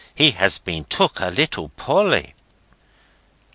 [0.15, 2.33] He has been took a little poorly."